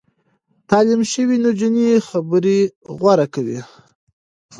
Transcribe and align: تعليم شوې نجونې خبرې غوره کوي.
تعليم 0.69 1.01
شوې 1.11 1.37
نجونې 1.45 1.87
خبرې 2.07 2.59
غوره 2.97 3.27
کوي. 3.33 3.59